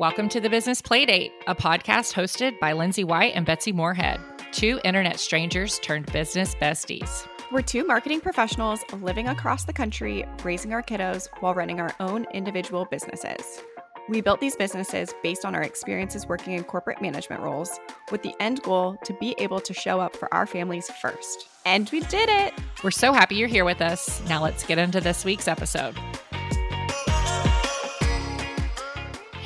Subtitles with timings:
[0.00, 4.18] Welcome to the Business Playdate, a podcast hosted by Lindsay White and Betsy Moorehead,
[4.50, 7.28] two internet strangers turned business besties.
[7.52, 12.26] We're two marketing professionals living across the country, raising our kiddos while running our own
[12.32, 13.60] individual businesses.
[14.08, 17.78] We built these businesses based on our experiences working in corporate management roles,
[18.10, 21.46] with the end goal to be able to show up for our families first.
[21.66, 22.54] And we did it!
[22.82, 24.26] We're so happy you're here with us.
[24.30, 25.94] Now let's get into this week's episode.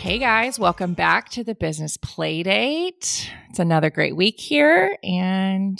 [0.05, 3.27] Hey guys, welcome back to the Business Playdate.
[3.49, 5.79] It's another great week here, and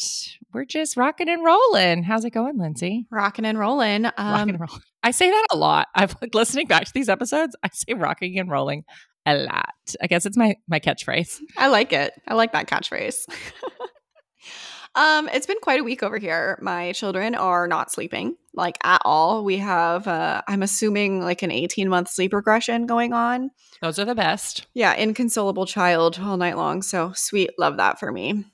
[0.55, 2.05] we're just rocking and rolling.
[2.05, 3.07] How's it going, Lindsay?
[3.11, 4.07] Rocking and rolling.
[4.07, 4.83] Um, rocking and rolling.
[5.03, 5.89] I say that a lot.
[5.95, 7.55] I've like listening back to these episodes.
[7.63, 8.85] I say rocking and rolling
[9.27, 9.95] a lot.
[10.01, 11.41] I guess it's my my catchphrase.
[11.59, 12.15] I like it.
[12.27, 13.27] I like that catchphrase.
[14.95, 16.59] um, it's been quite a week over here.
[16.63, 19.45] My children are not sleeping like at all.
[19.45, 23.51] We have, uh, I'm assuming, like an 18 month sleep regression going on.
[23.81, 24.67] Those are the best.
[24.75, 26.83] Yeah, inconsolable child all night long.
[26.83, 27.51] So sweet.
[27.59, 28.45] Love that for me.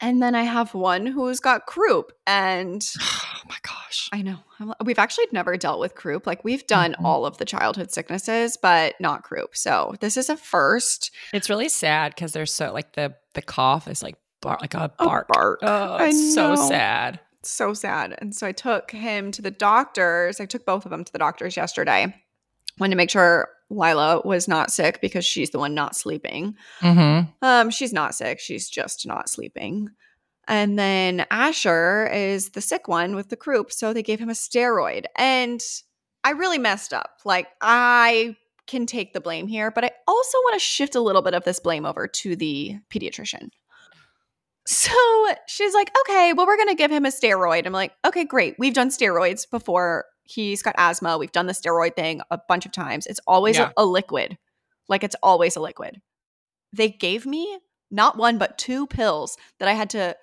[0.00, 2.12] And then I have one who's got croup.
[2.26, 4.10] And oh my gosh.
[4.12, 4.38] I know.
[4.84, 6.26] We've actually never dealt with croup.
[6.26, 7.06] Like we've done mm-hmm.
[7.06, 9.56] all of the childhood sicknesses, but not croup.
[9.56, 11.10] So this is a first.
[11.32, 15.26] It's really sad because there's so like the the cough is like like a bark.
[15.28, 15.58] A bark.
[15.62, 18.16] Oh, it's so sad so sad.
[18.18, 20.40] And so I took him to the doctors.
[20.40, 22.14] I took both of them to the doctors yesterday.
[22.78, 26.56] Wanted to make sure Lila was not sick because she's the one not sleeping.
[26.80, 27.30] Mm-hmm.
[27.42, 28.40] Um, she's not sick.
[28.40, 29.90] She's just not sleeping.
[30.46, 33.72] And then Asher is the sick one with the croup.
[33.72, 35.04] So they gave him a steroid.
[35.16, 35.62] And
[36.22, 37.20] I really messed up.
[37.24, 41.22] Like, I can take the blame here, but I also want to shift a little
[41.22, 43.50] bit of this blame over to the pediatrician.
[44.66, 44.92] So
[45.46, 47.66] she's like, okay, well, we're going to give him a steroid.
[47.66, 48.56] I'm like, okay, great.
[48.58, 50.06] We've done steroids before.
[50.22, 51.18] He's got asthma.
[51.18, 53.06] We've done the steroid thing a bunch of times.
[53.06, 53.72] It's always yeah.
[53.76, 54.38] a, a liquid.
[54.88, 56.00] Like, it's always a liquid.
[56.72, 57.58] They gave me
[57.90, 60.16] not one, but two pills that I had to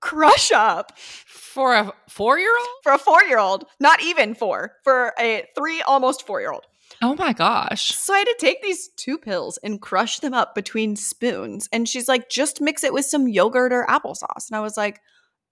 [0.00, 2.68] crush up for a four year old?
[2.82, 6.64] For a four year old, not even four, for a three, almost four year old.
[7.02, 7.94] Oh my gosh.
[7.94, 11.68] So I had to take these two pills and crush them up between spoons.
[11.72, 14.48] And she's like, just mix it with some yogurt or applesauce.
[14.48, 15.00] And I was like,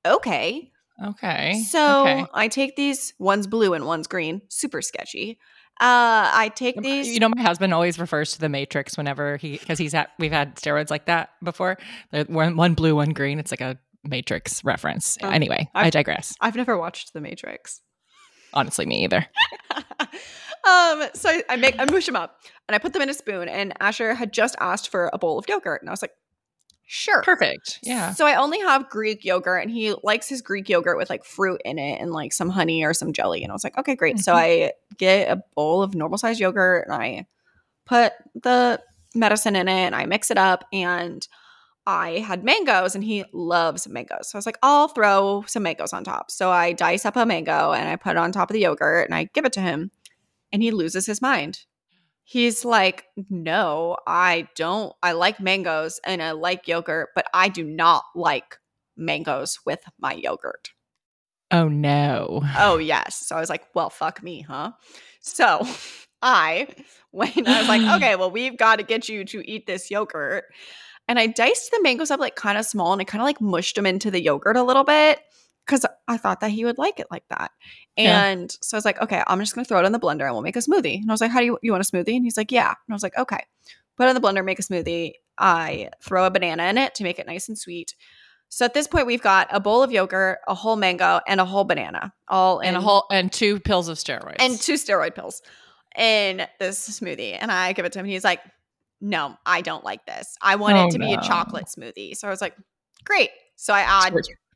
[0.07, 0.71] okay.
[1.05, 1.63] Okay.
[1.69, 2.25] So okay.
[2.33, 5.39] I take these, one's blue and one's green, super sketchy.
[5.81, 7.09] Uh, I take these.
[7.09, 10.31] You know, my husband always refers to the Matrix whenever he, because he's had, we've
[10.33, 11.79] had steroids like that before.
[12.29, 13.41] One, one blue, one green.
[13.41, 15.19] It's like a Matrix reference.
[15.21, 16.37] Um, anyway, I've, I digress.
[16.41, 17.81] I've never watched The Matrix.
[18.53, 19.27] Honestly, me either.
[20.67, 23.15] um, so I, I make I mush them up and I put them in a
[23.15, 23.49] spoon.
[23.49, 26.13] And Asher had just asked for a bowl of yogurt, and I was like,
[26.87, 28.13] sure, perfect, yeah.
[28.13, 31.61] So I only have Greek yogurt, and he likes his Greek yogurt with like fruit
[31.65, 33.43] in it and like some honey or some jelly.
[33.43, 34.17] And I was like, okay, great.
[34.17, 34.23] Mm-hmm.
[34.23, 37.27] So I get a bowl of normal size yogurt, and I
[37.85, 38.81] put the
[39.15, 41.27] medicine in it, and I mix it up, and
[41.87, 44.31] I had mangoes and he loves mangoes.
[44.31, 46.31] So I was like, I'll throw some mangoes on top.
[46.31, 49.05] So I dice up a mango and I put it on top of the yogurt
[49.07, 49.91] and I give it to him
[50.55, 51.65] and he loses his mind.
[52.23, 54.95] He's like, No, I don't.
[55.03, 58.59] I like mangoes and I like yogurt, but I do not like
[58.97, 60.71] mangoes with my yogurt.
[61.51, 62.45] Oh, no.
[62.57, 63.17] Oh, yes.
[63.27, 64.71] So I was like, Well, fuck me, huh?
[65.21, 65.67] So
[66.23, 66.69] I,
[67.11, 70.45] when I was like, Okay, well, we've got to get you to eat this yogurt.
[71.09, 73.41] And I diced the mangoes up like kind of small and I kind of like
[73.41, 75.19] mushed them into the yogurt a little bit
[75.67, 77.51] because I thought that he would like it like that.
[77.97, 78.57] And yeah.
[78.61, 80.43] so I was like, okay, I'm just gonna throw it in the blender and we'll
[80.43, 81.01] make a smoothie.
[81.01, 82.17] And I was like, how do you you want a smoothie?
[82.17, 82.69] And he's like, yeah.
[82.69, 83.41] And I was like, okay.
[83.97, 85.13] Put it in the blender, make a smoothie.
[85.39, 87.95] I throw a banana in it to make it nice and sweet.
[88.49, 91.45] So at this point, we've got a bowl of yogurt, a whole mango, and a
[91.45, 95.15] whole banana, all in and a whole and two pills of steroids and two steroid
[95.15, 95.43] pills
[95.97, 97.37] in this smoothie.
[97.41, 98.41] And I give it to him, and he's like,
[99.01, 100.37] "No, I don't like this.
[100.41, 101.07] I want oh, it to no.
[101.07, 102.55] be a chocolate smoothie." So I was like,
[103.05, 104.15] "Great." So I add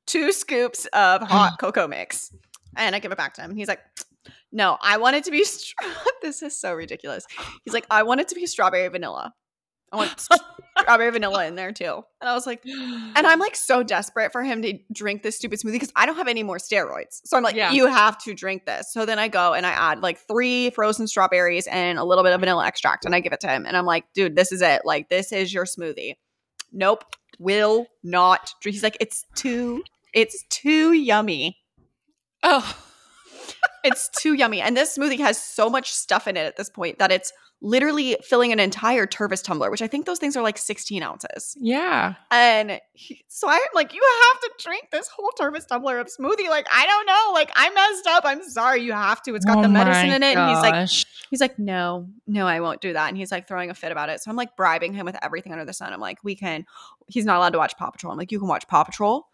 [0.08, 1.58] two scoops of hot mm.
[1.58, 2.34] cocoa mix.
[2.76, 3.50] And I give it back to him.
[3.50, 3.80] And he's like,
[4.50, 5.38] no, I want it to be.
[6.22, 7.26] this is so ridiculous.
[7.64, 9.34] He's like, I want it to be strawberry vanilla.
[9.90, 10.28] I want
[10.78, 12.02] strawberry vanilla in there too.
[12.20, 15.60] And I was like, and I'm like so desperate for him to drink this stupid
[15.60, 17.20] smoothie because I don't have any more steroids.
[17.24, 17.72] So I'm like, yeah.
[17.72, 18.92] you have to drink this.
[18.92, 22.34] So then I go and I add like three frozen strawberries and a little bit
[22.34, 23.64] of vanilla extract and I give it to him.
[23.64, 24.82] And I'm like, dude, this is it.
[24.84, 26.16] Like, this is your smoothie.
[26.70, 27.04] Nope.
[27.38, 28.74] Will not drink.
[28.74, 29.82] He's like, it's too
[30.18, 31.58] it's too yummy.
[32.42, 32.76] Oh.
[33.84, 34.60] it's too yummy.
[34.60, 38.16] And this smoothie has so much stuff in it at this point that it's literally
[38.22, 41.56] filling an entire Tervis tumbler, which I think those things are like 16 ounces.
[41.60, 42.14] Yeah.
[42.30, 46.48] And he, so I'm like, you have to drink this whole Tervis tumbler of smoothie.
[46.48, 47.32] Like, I don't know.
[47.32, 48.22] Like, I messed up.
[48.24, 48.82] I'm sorry.
[48.82, 49.34] You have to.
[49.34, 50.36] It's got Oh the medicine in it.
[50.36, 50.88] And he's like,
[51.30, 53.08] he's like, no, no, I won't do that.
[53.08, 54.20] And he's like throwing a fit about it.
[54.20, 55.92] So I'm like bribing him with everything under the sun.
[55.92, 56.64] I'm like, we can,
[57.08, 58.12] he's not allowed to watch Paw Patrol.
[58.12, 59.26] I'm like, you can watch Paw Patrol.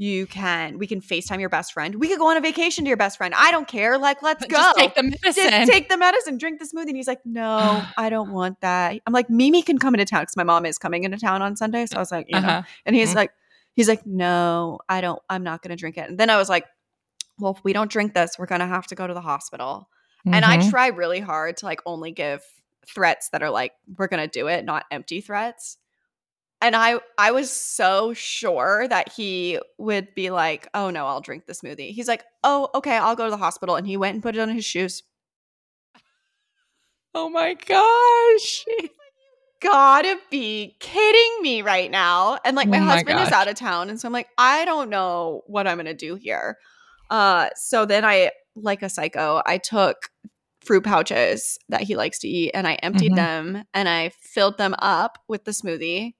[0.00, 1.96] You can, we can FaceTime your best friend.
[1.96, 3.34] We could go on a vacation to your best friend.
[3.36, 3.98] I don't care.
[3.98, 4.56] Like, let's go.
[4.56, 5.50] Just take the medicine.
[5.50, 6.88] Just take the medicine, drink the smoothie.
[6.88, 8.98] And he's like, No, I don't want that.
[9.06, 11.54] I'm like, Mimi can come into town because my mom is coming into town on
[11.54, 11.84] Sunday.
[11.84, 12.38] So I was like, you.
[12.38, 12.62] Uh-huh.
[12.86, 13.16] And he's Mhm.
[13.16, 13.32] like,
[13.74, 16.08] he's like, No, I don't, I'm not gonna drink it.
[16.08, 16.64] And then I was like,
[17.38, 19.90] Well, if we don't drink this, we're gonna have to go to the hospital.
[20.24, 20.70] And I Mhm.
[20.70, 22.42] try really hard to like only give
[22.86, 25.76] threats that are like, we're gonna do it, not empty threats.
[26.62, 31.46] And I I was so sure that he would be like, oh no, I'll drink
[31.46, 31.92] the smoothie.
[31.92, 33.76] He's like, oh, okay, I'll go to the hospital.
[33.76, 35.02] And he went and put it on his shoes.
[37.14, 38.64] oh my gosh.
[38.68, 38.88] You
[39.60, 42.38] gotta be kidding me right now.
[42.44, 43.90] And like my Oh my husband is out of town.
[43.90, 46.56] And so I'm like, I don't know what I'm gonna do here.
[47.10, 50.08] Uh so then I, like a psycho, I took
[50.62, 53.16] fruit pouches that he likes to eat and I emptied Mhm.
[53.16, 56.14] them and I filled them up with the smoothie.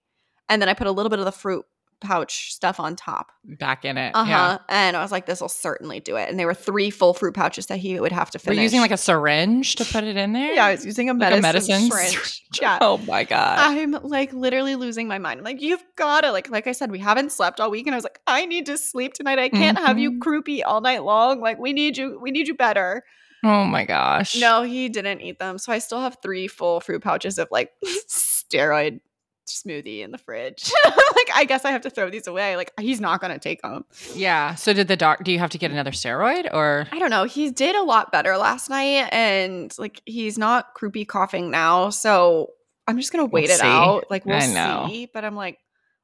[0.50, 1.64] And then I put a little bit of the fruit
[2.02, 3.30] pouch stuff on top.
[3.44, 4.12] Back in it.
[4.14, 4.30] Uh huh.
[4.30, 4.58] Yeah.
[4.70, 6.30] And I was like, this will certainly do it.
[6.30, 8.56] And there were three full fruit pouches that he would have to finish.
[8.56, 10.54] We're using like a syringe to put it in there?
[10.54, 12.42] yeah, I was using a Like a medicine, medicine syringe.
[12.62, 12.78] Yeah.
[12.80, 13.58] Oh my God.
[13.58, 15.40] I'm like literally losing my mind.
[15.40, 17.86] I'm like, you've gotta like like I said, we haven't slept all week.
[17.86, 19.38] And I was like, I need to sleep tonight.
[19.38, 20.18] I can't have you Mhm.
[20.20, 21.40] croupy all night long.
[21.42, 23.04] Like, we need you, we need you better.
[23.44, 24.40] oh my gosh.
[24.40, 25.58] No, he didn't eat them.
[25.58, 27.72] So I still have three full fruit pouches of like
[28.08, 29.00] steroid
[29.46, 30.70] smoothie in the fridge.
[30.84, 32.56] like, I guess I have to throw these away.
[32.56, 33.84] Like, he's not gonna take them.
[34.14, 34.54] Yeah.
[34.54, 37.24] So did the doc do you have to get another steroid or I don't know.
[37.24, 41.90] He did a lot better last night, and like he's not croupy coughing now.
[41.90, 42.50] So
[42.86, 43.66] I'm just gonna wait We'll it see.
[43.66, 44.04] out.
[44.10, 45.08] Like we'll see.
[45.12, 45.58] But I'm like,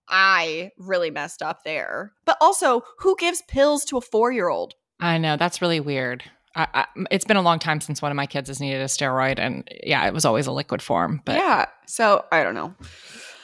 [0.08, 2.12] I really messed up there.
[2.24, 4.74] But also, who gives pills to a four year old?
[5.00, 6.22] I know that's really weird.
[6.54, 8.86] I, I, it's been a long time since one of my kids has needed a
[8.86, 11.20] steroid, and yeah, it was always a liquid form.
[11.26, 11.66] But yeah.
[11.86, 12.74] So I don't know.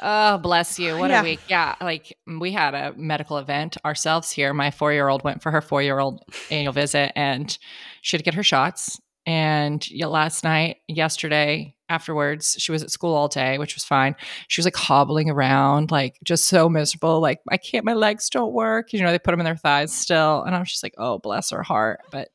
[0.03, 0.99] Oh, bless you!
[0.99, 1.21] What Yeah.
[1.21, 1.41] a week.
[1.49, 4.53] Yeah, like we had a medical event ourselves here.
[4.53, 7.57] My four-year-old went for her four-year-old annual visit, and
[8.03, 9.01] she had to get her shots.
[9.25, 14.17] And last night, yesterday, afterwards, she was at school all day, which was fine.
[14.49, 17.21] She was like hobbling around, like just so miserable.
[17.21, 18.93] Like I can't, my legs don't work.
[18.93, 21.19] You know, they put them in their thighs still, and I was just like, oh,
[21.19, 22.01] bless her heart.
[22.11, 22.31] But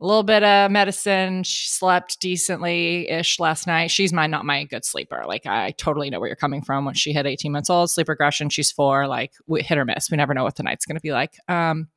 [0.00, 1.42] a little bit of medicine.
[1.42, 3.90] She slept decently ish last night.
[3.90, 5.24] She's my not my good sleeper.
[5.26, 6.84] Like I totally know where you're coming from.
[6.84, 8.48] When she hit 18 months old, sleep regression.
[8.48, 9.06] She's four.
[9.06, 10.10] Like we hit or miss.
[10.10, 11.34] We never know what the night's going to be like.
[11.48, 11.88] Um,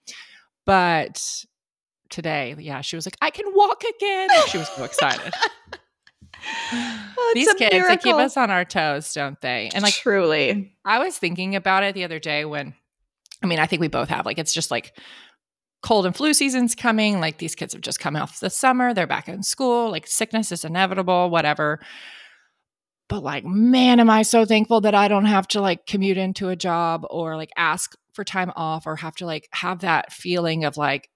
[0.66, 1.46] but
[2.10, 4.30] today, yeah, she was like, I can walk again.
[4.48, 5.34] She was so excited.
[6.46, 9.70] It's These kids, they keep us on our toes, don't they?
[9.74, 10.76] And like truly.
[10.84, 12.74] I was thinking about it the other day when,
[13.42, 14.26] I mean, I think we both have.
[14.26, 14.94] Like, it's just like
[15.84, 17.20] cold and flu season's coming.
[17.20, 18.94] Like, these kids have just come off the summer.
[18.94, 19.92] They're back in school.
[19.92, 21.80] Like, sickness is inevitable, whatever.
[23.10, 26.50] But, like, man, am I so thankful that I don't have to like commute into
[26.50, 30.66] a job or like ask for time off or have to like have that feeling
[30.66, 31.10] of like,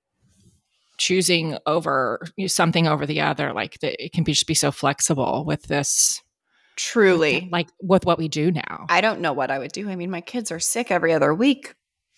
[0.97, 4.55] choosing over you know, something over the other like the, it can be just be
[4.55, 6.23] so flexible with this
[6.75, 7.47] Truly.
[7.51, 9.87] like with what we do now I don't know what I would do.
[9.89, 11.75] I mean, my kids are sick every other week.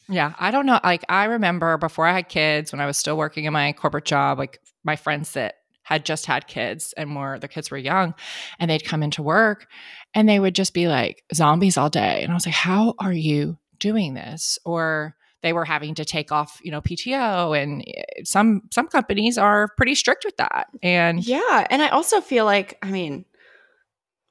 [0.10, 0.80] Yeah, I don't know.
[0.84, 4.06] Like I remember before I had kids, when I was still working in my corporate
[4.06, 8.14] job, like my friends that had just had kids and were the kids were young,
[8.60, 9.68] and they'd come into work
[10.13, 13.13] and they would just be like zombies all day, and I was like, "How are
[13.13, 18.04] you doing this?" Or they were having to take off, you know, PTO, and eh,
[18.24, 20.68] some some companies are pretty strict with that.
[20.84, 21.66] And Yeah.
[21.70, 23.25] And I also feel like, I mean,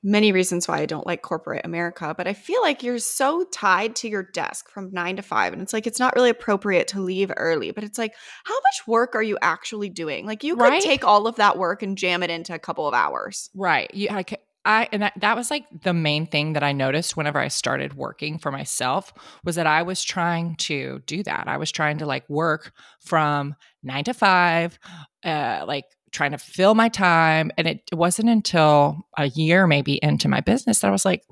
[0.02, 3.96] many reasons why I don't like corporate America, but I feel like you're so tied
[3.96, 5.52] to your desk from nine to five.
[5.52, 8.14] And it's like, it's not really appropriate to leave early, but it's like,
[8.44, 10.24] how much work are you actually doing?
[10.24, 10.82] Like, you could Right.
[10.82, 13.50] take all of that work and jam it into a couple of hours.
[13.54, 13.92] Right.
[13.92, 14.24] You, I,
[14.64, 17.94] I and that, that was like the main thing that I noticed whenever I started
[17.94, 19.12] working for myself
[19.42, 21.48] was that I was trying to do that.
[21.48, 24.78] I was trying to like work from nine to five,
[25.24, 27.50] uh, like trying to fill my time.
[27.56, 31.22] And it wasn't until a year maybe into my business that I was like,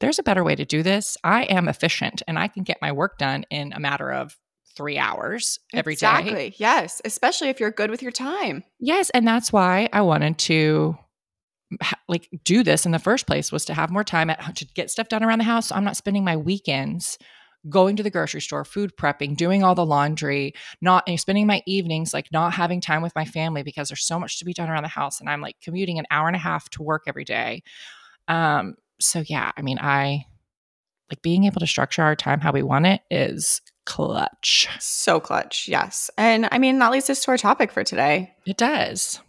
[0.00, 1.16] there's a better way to do this.
[1.24, 4.36] I am efficient and I can get my work done in a matter of
[4.76, 5.94] three hours every day.
[5.94, 6.54] exactly.
[6.58, 7.00] Yes.
[7.04, 8.62] Especially if you're good with your time.
[8.78, 10.96] Yes, and that's why I wanted to
[12.08, 14.90] like do this in the first place was to have more time at to get
[14.90, 15.68] stuff done around the house.
[15.68, 17.18] So I'm not spending my weekends
[17.68, 22.14] going to the grocery store, food prepping, doing all the laundry, not spending my evenings
[22.14, 24.82] like not having time with my family because there's so much to be done around
[24.82, 27.62] the house and I'm like commuting an hour and a half to work every day.
[28.28, 30.24] Um so yeah, I mean I
[31.10, 34.68] like being able to structure our time how we want it is clutch.
[34.80, 36.10] So clutch, yes.
[36.18, 38.34] And I mean, that leads us to our topic for today.
[38.44, 39.20] It does.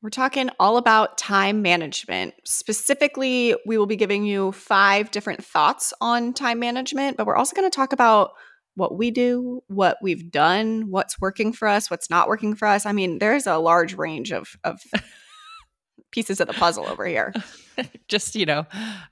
[0.00, 2.34] We're talking all about time management.
[2.44, 7.56] Specifically, we will be giving you five different thoughts on time management, but we're also
[7.56, 8.30] going to talk about
[8.76, 12.86] what we do, what we've done, what's working for us, what's not working for us.
[12.86, 14.80] I mean, there's a large range of, of
[16.12, 17.34] pieces of the puzzle over here.
[18.08, 18.66] Just, you know,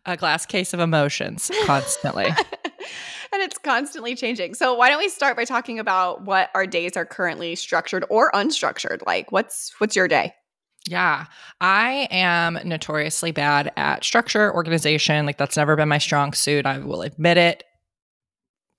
[0.04, 2.26] a glass case of emotions constantly.
[3.32, 4.54] and it's constantly changing.
[4.54, 8.30] So why don't we start by talking about what our days are currently structured or
[8.30, 9.04] unstructured?
[9.04, 10.32] Like what's what's your day?
[10.88, 11.26] Yeah,
[11.60, 15.26] I am notoriously bad at structure, organization.
[15.26, 16.66] Like that's never been my strong suit.
[16.66, 17.64] I will admit it.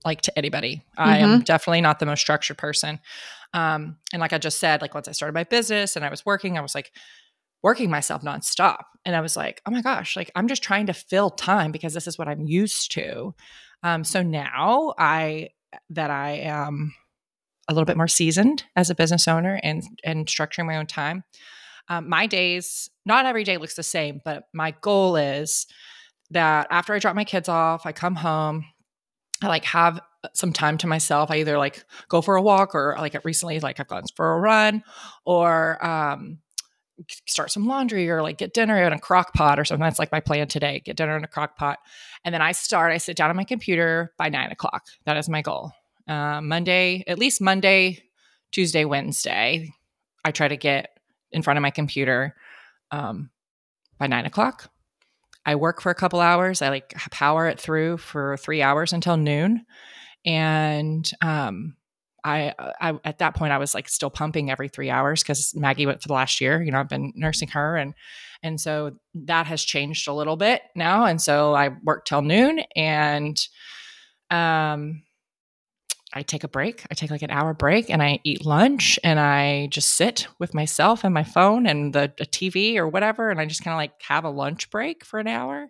[0.05, 1.09] Like to anybody, mm-hmm.
[1.09, 1.39] I am mm-hmm.
[1.41, 2.99] definitely not the most structured person.
[3.53, 6.25] Um, and like I just said, like once I started my business and I was
[6.25, 6.91] working, I was like,
[7.63, 8.83] working myself nonstop.
[9.05, 11.93] And I was like, oh my gosh, like I'm just trying to fill time because
[11.93, 13.33] this is what I'm used to.
[13.83, 15.49] Um, so now I
[15.89, 16.93] that I am
[17.67, 21.23] a little bit more seasoned as a business owner and and structuring my own time.
[21.89, 25.67] Um, my days, not every day looks the same, but my goal is
[26.31, 28.65] that after I drop my kids off, I come home,
[29.41, 30.01] I like have
[30.33, 31.31] some time to myself.
[31.31, 34.39] I either like go for a walk or like recently, like I've gone for a
[34.39, 34.83] run
[35.25, 36.39] or um,
[37.27, 39.83] start some laundry or like get dinner in a crock pot or something.
[39.83, 41.79] That's like my plan today get dinner in a crock pot.
[42.25, 44.87] And then I start, I sit down on my computer by nine o'clock.
[45.05, 45.71] That is my goal.
[46.07, 48.03] Uh, Monday, at least Monday,
[48.51, 49.73] Tuesday, Wednesday,
[50.23, 50.96] I try to get
[51.31, 52.35] in front of my computer
[52.91, 53.29] um,
[53.97, 54.71] by nine o'clock.
[55.45, 56.61] I work for a couple hours.
[56.61, 59.65] I like power it through for three hours until noon.
[60.25, 61.77] And um,
[62.23, 65.85] I, I at that point I was like still pumping every three hours because Maggie
[65.85, 66.61] went for the last year.
[66.61, 67.93] You know, I've been nursing her, and
[68.43, 71.05] and so that has changed a little bit now.
[71.05, 73.39] And so I work till noon, and
[74.29, 75.03] um,
[76.17, 76.83] I take a break.
[76.89, 80.55] I take like an hour break, and I eat lunch, and I just sit with
[80.55, 83.91] myself and my phone and the, TV or whatever, and I just kind of like
[84.01, 85.69] have a lunch break for an hour.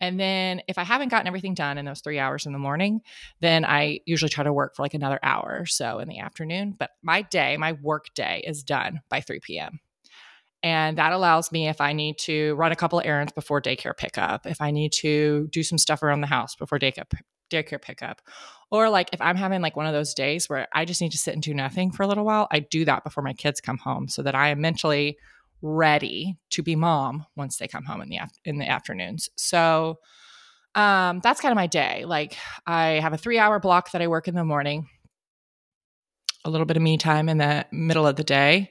[0.00, 3.00] And then if I haven't gotten everything done in those three hours in the morning,
[3.40, 6.76] then I usually try to work for like another hour or so in the afternoon.
[6.78, 9.80] But my day, my work day is done by 3 p.m.
[10.62, 14.46] And that allows me if I need to run a couple errands before daycare pickup,
[14.46, 17.08] if I need to do some stuff around the house before daycare
[17.50, 18.22] daycare pickup.
[18.70, 21.18] Or like if I'm having like one of those days where I just need to
[21.18, 23.78] sit and do nothing for a little while, I do that before my kids come
[23.78, 25.18] home so that I am mentally
[25.62, 29.28] ready to be mom once they come home in the in the afternoons.
[29.36, 29.98] So
[30.74, 32.04] um, that's kind of my day.
[32.04, 34.88] Like I have a three hour block that I work in the morning,
[36.44, 38.70] a little bit of me time in the middle of the day,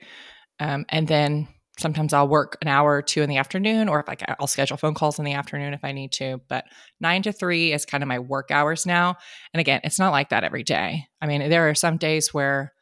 [0.59, 1.47] um, and then
[1.79, 4.77] sometimes I'll work an hour or two in the afternoon, or if like I'll schedule
[4.77, 6.41] phone calls in the afternoon if I need to.
[6.47, 6.65] But
[6.99, 9.17] nine to three is kind of my work hours now.
[9.53, 11.05] And again, it's not like that every day.
[11.21, 12.73] I mean, there are some days where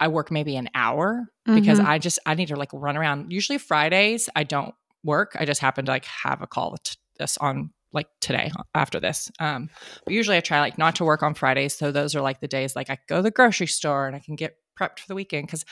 [0.00, 1.58] I work maybe an hour mm-hmm.
[1.58, 3.32] because I just I need to like run around.
[3.32, 5.36] Usually Fridays I don't work.
[5.38, 6.76] I just happen to like have a call
[7.18, 9.30] this on like today after this.
[9.38, 9.70] Um,
[10.04, 11.76] but usually I try like not to work on Fridays.
[11.76, 14.18] So those are like the days like I go to the grocery store and I
[14.18, 15.64] can get prepped for the weekend because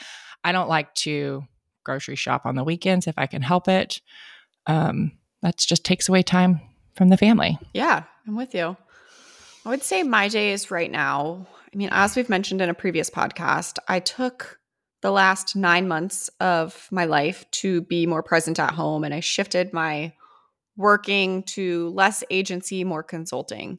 [0.44, 1.42] I don't like to
[1.84, 4.00] grocery shop on the weekends if I can help it.
[4.66, 5.12] Um,
[5.42, 6.60] that just takes away time
[6.94, 7.58] from the family.
[7.74, 8.76] Yeah, I'm with you.
[9.64, 13.08] I would say my days right now I mean, as we've mentioned in a previous
[13.08, 14.58] podcast, I took
[15.00, 19.20] the last nine months of my life to be more present at home and I
[19.20, 20.12] shifted my
[20.76, 23.78] working to less agency, more consulting.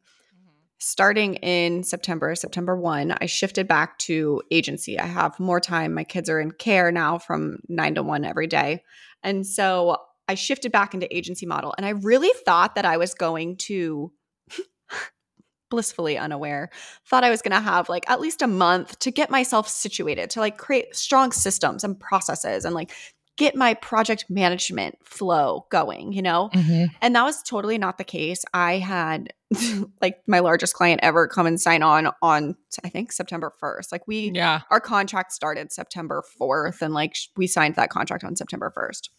[0.86, 5.00] Starting in September, September 1, I shifted back to agency.
[5.00, 5.94] I have more time.
[5.94, 8.84] My kids are in care now from 9 to 1 every day.
[9.24, 9.96] And so
[10.28, 14.12] I shifted back into agency model and I really thought that I was going to
[15.70, 16.70] blissfully unaware,
[17.06, 20.32] thought I was going to have like at least a month to get myself situated,
[20.32, 22.92] to like create strong systems and processes and like
[23.38, 26.50] get my project management flow going, you know?
[26.54, 26.86] Mm-hmm.
[27.02, 28.46] And that was totally not the case.
[28.54, 29.34] I had
[30.02, 33.92] like my largest client ever come and sign on on I think September 1st.
[33.92, 34.62] Like we yeah.
[34.70, 39.10] our contract started September 4th and like we signed that contract on September 1st.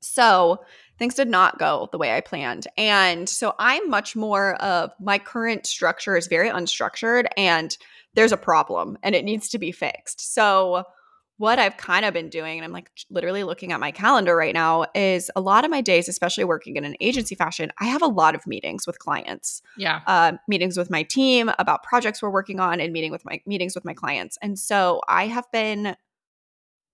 [0.00, 0.58] So
[0.98, 2.66] things did not go the way I planned.
[2.76, 7.76] And so I'm much more of my current structure is very unstructured and
[8.14, 10.34] there's a problem and it needs to be fixed.
[10.34, 10.84] So
[11.36, 14.54] what I've kind of been doing, and I'm like literally looking at my calendar right
[14.54, 18.02] now, is a lot of my days, especially working in an agency fashion, I have
[18.02, 19.60] a lot of meetings with clients.
[19.76, 20.02] Yeah.
[20.06, 23.74] Uh, meetings with my team about projects we're working on and meeting with my meetings
[23.74, 24.38] with my clients.
[24.42, 25.96] And so I have been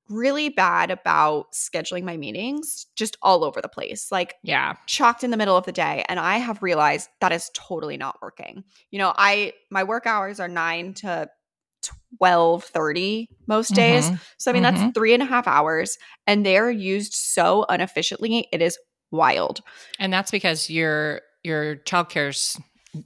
[0.08, 4.10] really bad about scheduling my meetings just all over the place.
[4.10, 7.50] Like yeah, chocked in the middle of the day and I have realized that is
[7.54, 8.64] totally not working.
[8.90, 11.30] You know, I my work hours are 9 to
[12.18, 14.16] 12 30 most days mm-hmm.
[14.38, 14.76] so i mean mm-hmm.
[14.76, 18.78] that's three and a half hours and they're used so inefficiently it is
[19.10, 19.60] wild
[19.98, 22.58] and that's because your your child childcare's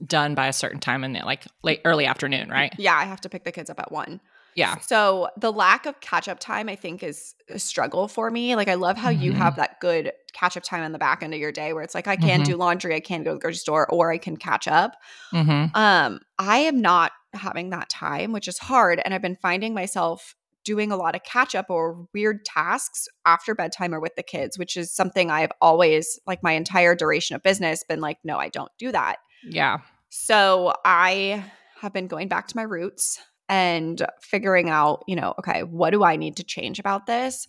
[0.07, 3.21] done by a certain time in the like late early afternoon right yeah i have
[3.21, 4.21] to pick the kids up at one
[4.55, 8.57] yeah so the lack of catch up time i think is a struggle for me
[8.57, 9.23] like i love how mm-hmm.
[9.23, 11.83] you have that good catch up time on the back end of your day where
[11.83, 12.53] it's like i can mm-hmm.
[12.53, 14.97] do laundry i can go to the grocery store or i can catch up
[15.33, 15.75] mm-hmm.
[15.77, 19.01] um i am not having that time, which is hard.
[19.05, 23.55] And I've been finding myself doing a lot of catch up or weird tasks after
[23.55, 27.43] bedtime or with the kids, which is something I've always, like my entire duration of
[27.43, 29.17] business, been like, no, I don't do that.
[29.47, 29.79] Yeah.
[30.09, 31.45] So I
[31.81, 36.03] have been going back to my roots and figuring out, you know, okay, what do
[36.03, 37.47] I need to change about this?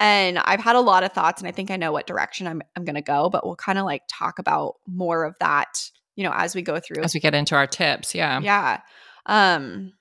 [0.00, 2.62] And I've had a lot of thoughts and I think I know what direction I'm
[2.76, 6.24] I'm going to go, but we'll kind of like talk about more of that, you
[6.24, 7.02] know, as we go through.
[7.02, 8.40] As we get into our tips, yeah.
[8.40, 8.80] Yeah.
[9.28, 9.92] Um,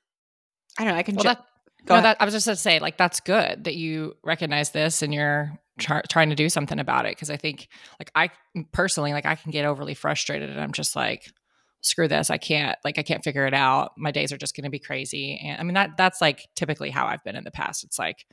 [0.79, 0.99] I don't know.
[0.99, 1.15] I can.
[1.15, 1.45] Well, ju- that,
[1.89, 5.01] no, that I was just going to say, like, that's good that you recognize this
[5.01, 7.11] and you're try- trying to do something about it.
[7.11, 7.67] Because I think,
[7.99, 8.29] like, I
[8.71, 11.31] personally, like, I can get overly frustrated, and I'm just like,
[11.81, 13.91] screw this, I can't, like, I can't figure it out.
[13.97, 16.89] My days are just going to be crazy, and I mean that that's like typically
[16.89, 17.83] how I've been in the past.
[17.83, 18.25] It's like,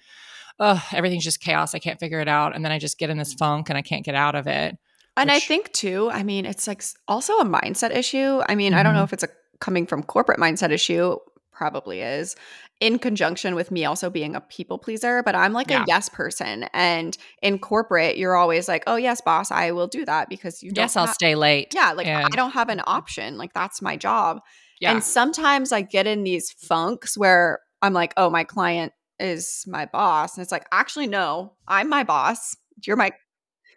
[0.59, 1.75] oh, everything's just chaos.
[1.75, 3.83] I can't figure it out, and then I just get in this funk and I
[3.83, 4.77] can't get out of it.
[5.17, 8.43] And which- I think too, I mean, it's like also a mindset issue.
[8.49, 8.81] I mean, mm-hmm.
[8.81, 9.05] I don't know mm-hmm.
[9.05, 9.29] if it's a
[9.61, 11.17] coming from corporate mindset issue
[11.53, 12.37] probably is
[12.81, 15.83] in conjunction with me also being a people pleaser but i'm like yeah.
[15.83, 20.05] a yes person and in corporate you're always like oh yes boss i will do
[20.05, 23.39] that because you yes i'll stay late yeah like and- i don't have an option
[23.39, 24.41] like that's my job
[24.81, 24.91] yeah.
[24.91, 29.87] and sometimes i get in these funks where i'm like oh my client is my
[29.87, 33.13] boss and it's like actually no i'm my boss you're my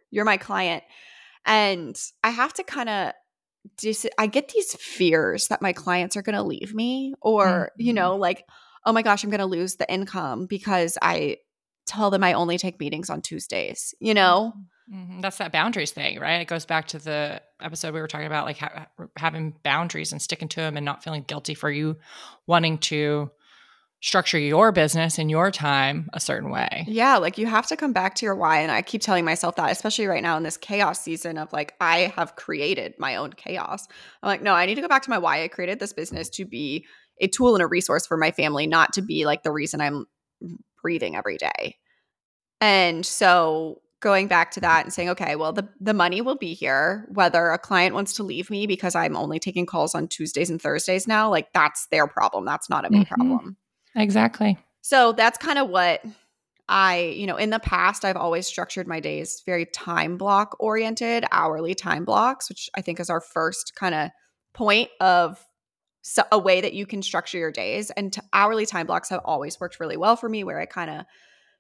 [0.09, 0.83] you're my client
[1.45, 3.13] and i have to kind of
[4.17, 7.87] I get these fears that my clients are going to leave me or, mm-hmm.
[7.87, 8.45] you know, like,
[8.85, 11.37] oh my gosh, I'm going to lose the income because I
[11.85, 14.53] tell them I only take meetings on Tuesdays, you know?
[14.93, 15.21] Mm-hmm.
[15.21, 16.41] That's that boundaries thing, right?
[16.41, 20.21] It goes back to the episode we were talking about, like ha- having boundaries and
[20.21, 21.97] sticking to them and not feeling guilty for you
[22.45, 23.29] wanting to
[24.01, 26.85] structure your business and your time a certain way.
[26.87, 28.59] Yeah, like you have to come back to your why.
[28.59, 31.73] And I keep telling myself that, especially right now in this chaos season of like,
[31.81, 33.87] I have created my own chaos.
[34.21, 35.43] I'm like, no, I need to go back to my why.
[35.43, 36.85] I created this business to be
[37.19, 40.05] a tool and a resource for my family, not to be like the reason I'm
[40.81, 41.77] breathing every day.
[42.61, 46.53] And so going back to that and saying, okay, well, the, the money will be
[46.53, 50.51] here, whether a client wants to leave me because I'm only taking calls on Tuesdays
[50.51, 52.45] and Thursdays now, like that's their problem.
[52.45, 53.13] That's not a me mm-hmm.
[53.15, 53.57] problem.
[53.97, 54.57] Exactly.
[54.81, 56.01] So that's kind of what
[56.69, 61.25] I, you know, in the past, I've always structured my days very time block oriented,
[61.31, 64.11] hourly time blocks, which I think is our first kind of
[64.53, 65.43] point of
[66.01, 67.89] so, a way that you can structure your days.
[67.91, 70.89] And t- hourly time blocks have always worked really well for me, where I kind
[70.89, 71.05] of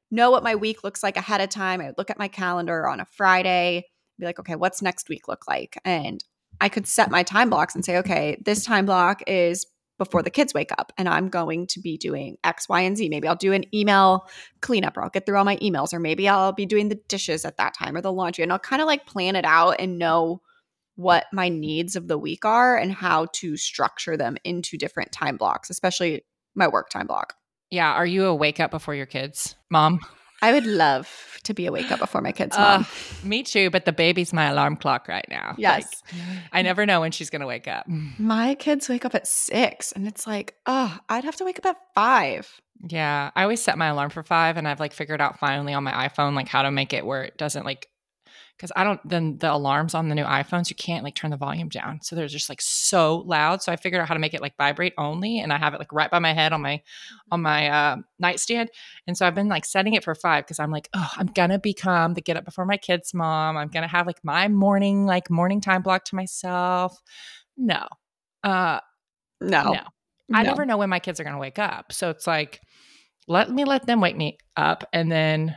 [0.09, 1.81] know what my week looks like ahead of time.
[1.81, 3.85] I would look at my calendar on a Friday,
[4.19, 5.77] be like, okay, what's next week look like?
[5.83, 6.23] And
[6.59, 9.65] I could set my time blocks and say, okay, this time block is
[9.97, 13.09] before the kids wake up and I'm going to be doing X, Y, and Z.
[13.09, 14.27] Maybe I'll do an email
[14.61, 17.45] cleanup or I'll get through all my emails, or maybe I'll be doing the dishes
[17.45, 18.43] at that time or the laundry.
[18.43, 20.41] And I'll kind of like plan it out and know
[20.95, 25.37] what my needs of the week are and how to structure them into different time
[25.37, 27.35] blocks, especially my work time block.
[27.69, 27.91] Yeah.
[27.91, 29.99] Are you a wake up before your kids, mom?
[30.41, 32.81] I would love to be awake up before my kids' mom.
[32.81, 35.55] Uh, me too, but the baby's my alarm clock right now.
[35.57, 36.03] Yes.
[36.11, 36.21] Like,
[36.51, 37.87] I never know when she's going to wake up.
[38.19, 41.65] My kids wake up at six, and it's like, oh, I'd have to wake up
[41.65, 42.61] at five.
[42.87, 43.31] Yeah.
[43.35, 46.07] I always set my alarm for five, and I've like figured out finally on my
[46.07, 47.87] iPhone, like how to make it where it doesn't like
[48.57, 51.37] because I don't then the alarms on the new iPhones you can't like turn the
[51.37, 53.61] volume down, so they're just like so loud.
[53.61, 55.79] So I figured out how to make it like vibrate only, and I have it
[55.79, 56.81] like right by my head on my
[57.31, 58.69] on my uh, nightstand.
[59.05, 61.59] And so I've been like setting it for five because I'm like, oh, I'm gonna
[61.59, 63.57] become the get up before my kids' mom.
[63.57, 66.99] I'm gonna have like my morning like morning time block to myself.
[67.57, 67.87] No,
[68.43, 68.79] uh,
[69.39, 69.81] no, no.
[70.33, 70.49] I no.
[70.49, 72.59] never know when my kids are gonna wake up, so it's like
[73.27, 75.55] let me let them wake me up, and then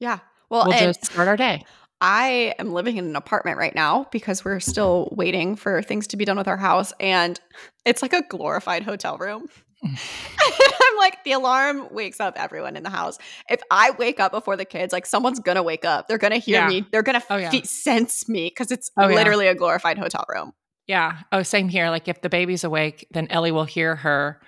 [0.00, 0.20] yeah.
[0.50, 1.62] Well, we'll just start our day.
[2.00, 6.16] I am living in an apartment right now because we're still waiting for things to
[6.16, 6.92] be done with our house.
[7.00, 7.40] And
[7.84, 9.48] it's like a glorified hotel room.
[9.84, 13.18] I'm like, the alarm wakes up everyone in the house.
[13.48, 16.08] If I wake up before the kids, like someone's gonna wake up.
[16.08, 16.68] They're gonna hear yeah.
[16.68, 16.86] me.
[16.90, 17.50] They're gonna oh, yeah.
[17.62, 19.52] sense me because it's oh, literally yeah.
[19.52, 20.52] a glorified hotel room.
[20.86, 21.18] Yeah.
[21.32, 21.90] Oh, same here.
[21.90, 24.40] Like if the baby's awake, then Ellie will hear her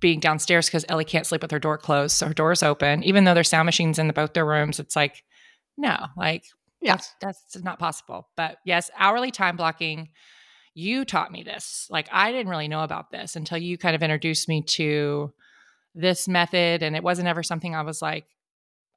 [0.00, 2.16] being downstairs because Ellie can't sleep with her door closed.
[2.16, 3.02] So her door's open.
[3.02, 5.24] Even though there's sound machines in the, both their rooms, it's like,
[5.76, 6.44] no, like
[6.80, 6.96] yeah.
[6.96, 8.28] that's, that's not possible.
[8.36, 10.08] But yes, hourly time blocking
[10.74, 11.88] you taught me this.
[11.90, 15.32] Like I didn't really know about this until you kind of introduced me to
[15.94, 18.26] this method and it wasn't ever something I was like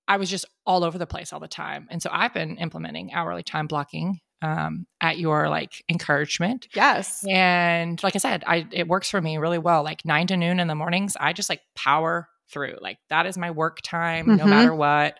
[0.08, 1.88] I was just all over the place all the time.
[1.90, 6.68] And so I've been implementing hourly time blocking um, at your like encouragement.
[6.76, 7.24] Yes.
[7.28, 9.84] And like I said, I it works for me really well.
[9.84, 12.78] Like nine to noon in the mornings, I just like power through.
[12.82, 14.36] Like that is my work time, mm-hmm.
[14.38, 15.18] no matter what.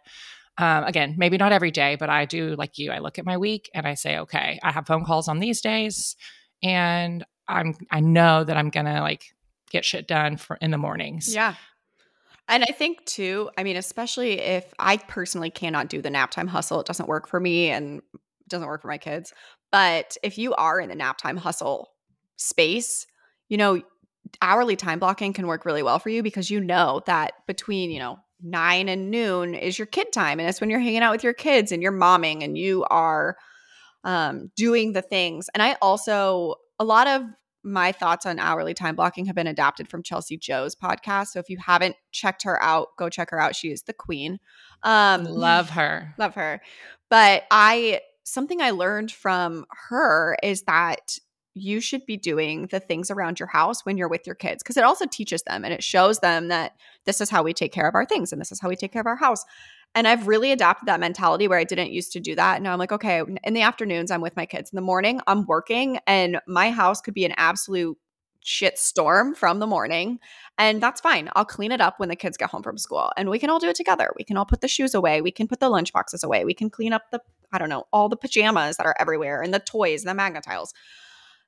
[0.62, 2.92] Um, again, maybe not every day, but I do like you.
[2.92, 5.60] I look at my week and I say, okay, I have phone calls on these
[5.60, 6.16] days
[6.62, 9.34] and I'm I know that I'm gonna like
[9.72, 11.34] get shit done for in the mornings.
[11.34, 11.56] Yeah.
[12.48, 16.48] And I think too, I mean, especially if I personally cannot do the nap time
[16.48, 18.02] hustle, it doesn't work for me and
[18.48, 19.34] doesn't work for my kids.
[19.72, 21.92] But if you are in the nap time hustle
[22.36, 23.08] space,
[23.50, 23.82] you know,
[24.42, 28.00] hourly time blocking can work really well for you because you know that between, you
[28.00, 30.40] know, nine and noon is your kid time.
[30.40, 33.38] And it's when you're hanging out with your kids and you're momming and you are
[34.04, 35.50] um, doing the things.
[35.54, 37.24] And I also, a lot of
[37.64, 41.28] my thoughts on hourly time blocking have been adapted from Chelsea Joe's podcast.
[41.28, 43.56] So if you haven't checked her out, go check her out.
[43.56, 44.40] She is the queen.
[44.84, 46.14] Um, love her.
[46.18, 46.62] Love her.
[47.10, 51.20] But I, something I learned from her is that
[51.54, 54.78] you should be doing the things around your house when you're with your kids because
[54.78, 57.88] it also teaches them and it shows them that this is how we take care
[57.88, 59.44] of our things and this is how we take care of our house.
[59.94, 62.62] And I've really adapted that mentality where I didn't used to do that.
[62.62, 64.72] Now I'm like, okay, in the afternoons, I'm with my kids.
[64.72, 67.98] In the morning, I'm working, and my house could be an absolute
[68.44, 70.20] shit storm from the morning.
[70.58, 71.30] And that's fine.
[71.36, 73.60] I'll clean it up when the kids get home from school and we can all
[73.60, 74.12] do it together.
[74.18, 75.22] We can all put the shoes away.
[75.22, 76.44] We can put the lunch boxes away.
[76.44, 79.54] We can clean up the, I don't know, all the pajamas that are everywhere and
[79.54, 80.74] the toys, and the magnet tiles.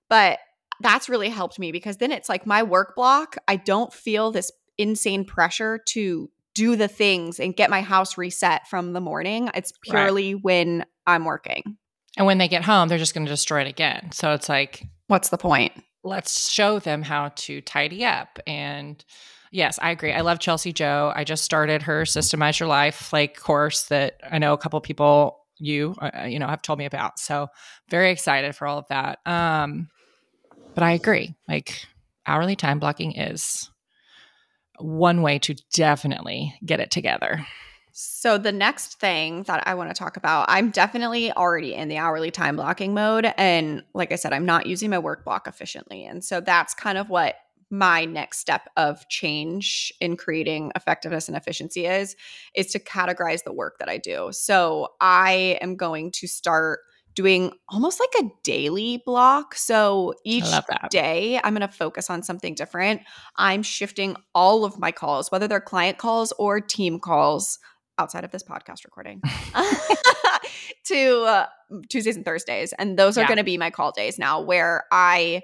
[0.09, 0.39] But
[0.79, 3.37] that's really helped me because then it's like my work block.
[3.47, 8.67] I don't feel this insane pressure to do the things and get my house reset
[8.67, 9.49] from the morning.
[9.55, 10.43] It's purely right.
[10.43, 11.77] when I'm working.
[12.17, 14.11] And when they get home, they're just going to destroy it again.
[14.11, 15.73] So it's like, what's the point?
[16.03, 18.39] Let's show them how to tidy up.
[18.45, 19.03] And
[19.51, 20.11] yes, I agree.
[20.11, 21.11] I love Chelsea Joe.
[21.15, 25.39] I just started her Systemize Your Life like course that I know a couple people
[25.57, 27.19] you uh, uh, you know have told me about.
[27.19, 27.47] So
[27.89, 29.19] very excited for all of that.
[29.25, 29.89] Um,
[30.73, 31.35] but I agree.
[31.47, 31.85] Like
[32.25, 33.69] hourly time blocking is
[34.79, 37.45] one way to definitely get it together.
[37.95, 41.97] So, the next thing that I want to talk about, I'm definitely already in the
[41.97, 43.31] hourly time blocking mode.
[43.37, 46.03] And like I said, I'm not using my work block efficiently.
[46.03, 47.35] And so, that's kind of what
[47.73, 52.15] my next step of change in creating effectiveness and efficiency is
[52.55, 54.29] is to categorize the work that I do.
[54.31, 56.79] So, I am going to start
[57.15, 59.55] doing almost like a daily block.
[59.55, 60.45] So each
[60.89, 63.01] day, I'm going to focus on something different.
[63.35, 67.59] I'm shifting all of my calls, whether they're client calls or team calls
[67.99, 69.21] outside of this podcast recording,
[70.85, 71.45] to uh,
[71.89, 72.73] Tuesdays and Thursdays.
[72.79, 73.27] And those are yeah.
[73.27, 75.41] going to be my call days now, where I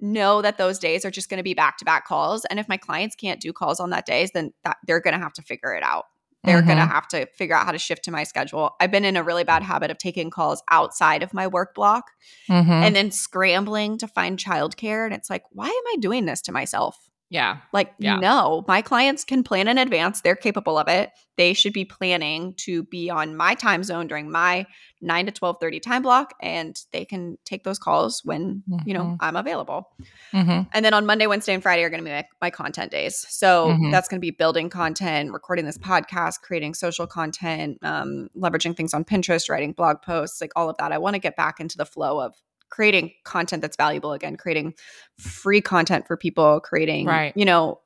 [0.00, 2.44] know that those days are just going to be back to back calls.
[2.46, 5.20] And if my clients can't do calls on that days, then that, they're going to
[5.20, 6.04] have to figure it out.
[6.44, 6.66] They're mm-hmm.
[6.66, 8.76] going to have to figure out how to shift to my schedule.
[8.78, 12.12] I've been in a really bad habit of taking calls outside of my work block
[12.48, 12.70] mm-hmm.
[12.70, 15.04] and then scrambling to find childcare.
[15.04, 17.05] And it's like, why am I doing this to myself?
[17.28, 17.58] Yeah.
[17.72, 18.16] Like, yeah.
[18.16, 20.20] no, my clients can plan in advance.
[20.20, 21.10] They're capable of it.
[21.36, 24.66] They should be planning to be on my time zone during my
[25.02, 28.88] 9 to 12 30 time block and they can take those calls when mm-hmm.
[28.88, 29.16] you know mm-hmm.
[29.20, 29.90] i'm available
[30.32, 30.62] mm-hmm.
[30.72, 33.26] and then on monday wednesday and friday are going to be my, my, content days
[33.28, 33.90] so mm-hmm.
[33.90, 38.94] that's going to be building content recording this podcast creating social content um, leveraging things
[38.94, 41.76] on pinterest writing blog posts like all of that i want to get back into
[41.76, 42.34] the flow of
[42.70, 44.74] creating content that's valuable again creating
[45.18, 47.32] free content for people creating right.
[47.36, 47.80] you know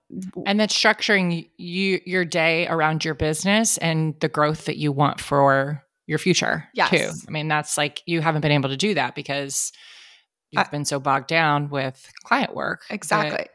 [0.47, 5.21] and then structuring you your day around your business and the growth that you want
[5.21, 6.91] for your future yes.
[6.91, 9.73] too i mean that's like you haven't been able to do that because
[10.51, 12.83] you've I, been so bogged down with client work.
[12.91, 13.47] Exactly.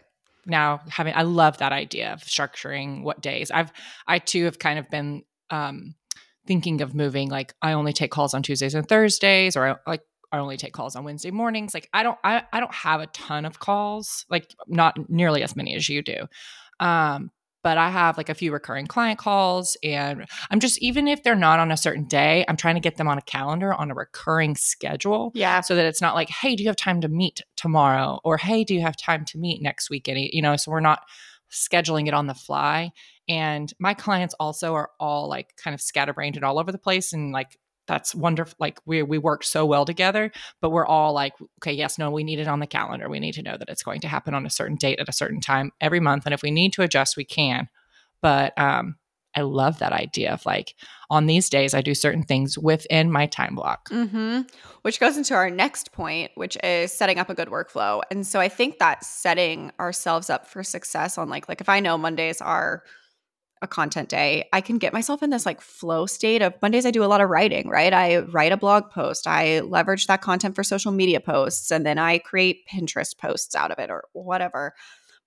[0.45, 3.51] now having i love that idea of structuring what days.
[3.51, 3.71] I've
[4.07, 5.95] i too have kind of been um
[6.47, 10.01] thinking of moving like i only take calls on tuesdays and thursdays or I, like
[10.35, 11.73] I only take calls on Wednesday mornings.
[11.73, 15.55] Like I don't I, I don't have a ton of calls, like not nearly as
[15.55, 16.27] many as you do.
[16.79, 17.31] Um,
[17.63, 21.33] but I have like a few recurring client calls and I'm just even if they're
[21.35, 23.95] not on a certain day, I'm trying to get them on a calendar on a
[23.95, 25.31] recurring schedule.
[25.33, 25.61] Yeah.
[25.61, 28.19] So that it's not like, hey, do you have time to meet tomorrow?
[28.23, 30.07] Or hey, do you have time to meet next week?
[30.07, 31.01] Any, you know, so we're not
[31.51, 32.91] scheduling it on the fly.
[33.27, 37.13] And my clients also are all like kind of scatterbrained and all over the place
[37.13, 41.33] and like that's wonderful like we we work so well together but we're all like
[41.59, 43.83] okay yes no we need it on the calendar we need to know that it's
[43.83, 46.41] going to happen on a certain date at a certain time every month and if
[46.41, 47.67] we need to adjust we can
[48.21, 48.95] but um
[49.35, 50.75] I love that idea of like
[51.09, 53.89] on these days I do certain things within my time block.
[53.89, 54.41] Mm-hmm.
[54.81, 58.01] Which goes into our next point, which is setting up a good workflow.
[58.09, 61.79] And so I think that setting ourselves up for success on like like if I
[61.79, 62.83] know Mondays are
[63.61, 66.85] a content day, I can get myself in this like flow state of Mondays.
[66.85, 67.93] I do a lot of writing, right?
[67.93, 71.97] I write a blog post, I leverage that content for social media posts, and then
[71.97, 74.73] I create Pinterest posts out of it or whatever.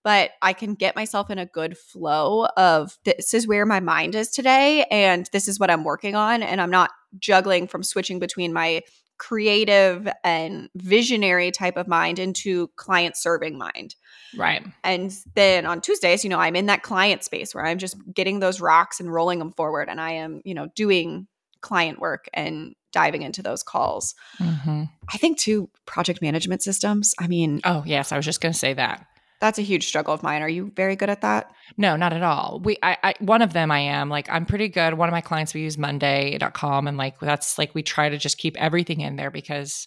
[0.05, 4.15] But I can get myself in a good flow of this is where my mind
[4.15, 6.43] is today, and this is what I'm working on.
[6.43, 8.83] And I'm not juggling from switching between my
[9.19, 13.95] creative and visionary type of mind into client serving mind.
[14.37, 14.65] Right.
[14.85, 18.41] And then on Tuesdays, you know, I'm in that client space where I'm just getting
[18.41, 21.27] those rocks and rolling them forward and I am, you know, doing
[21.61, 24.15] client work and diving into those calls.
[24.39, 24.85] Mm-hmm.
[25.13, 27.15] I think too project management systems.
[27.19, 29.07] I mean, oh, yes, I was just going to say that.
[29.41, 30.43] That's a huge struggle of mine.
[30.43, 31.53] Are you very good at that?
[31.77, 32.61] No, not at all.
[32.65, 34.95] We, I, I, one of them I am like, I'm pretty good.
[34.95, 38.39] One of my clients, we use monday.com and like, that's like, we try to just
[38.39, 39.87] keep everything in there because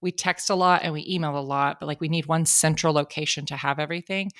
[0.00, 2.92] we text a lot and we email a lot, but like we need one central
[2.92, 4.30] location to have everything.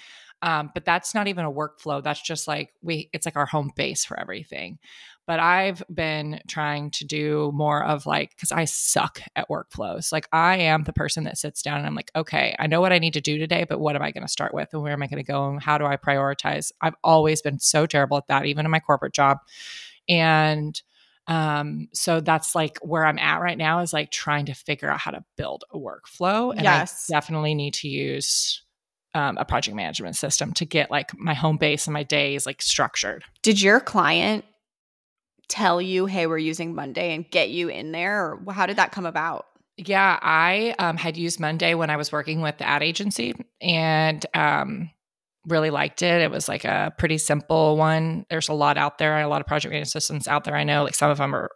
[0.42, 2.02] Um, but that's not even a workflow.
[2.02, 4.78] That's just like we, it's like our home base for everything.
[5.26, 10.10] But I've been trying to do more of like, because I suck at workflows.
[10.10, 12.92] Like, I am the person that sits down and I'm like, okay, I know what
[12.92, 14.70] I need to do today, but what am I going to start with?
[14.72, 15.48] And where am I going to go?
[15.48, 16.72] And how do I prioritize?
[16.80, 19.38] I've always been so terrible at that, even in my corporate job.
[20.08, 20.80] And
[21.28, 24.98] um, so that's like where I'm at right now is like trying to figure out
[24.98, 26.50] how to build a workflow.
[26.50, 27.08] And yes.
[27.08, 28.62] I definitely need to use
[29.14, 32.60] um, a project management system to get like my home base and my days like
[32.60, 33.24] structured.
[33.42, 34.44] Did your client
[35.48, 38.38] tell you, hey, we're using Monday and get you in there?
[38.46, 39.46] Or how did that come about?
[39.76, 44.24] Yeah, I um, had used Monday when I was working with the ad agency and
[44.34, 44.90] um,
[45.46, 46.20] really liked it.
[46.20, 48.26] It was like a pretty simple one.
[48.30, 50.56] There's a lot out there, a lot of project management systems out there.
[50.56, 51.50] I know like some of them are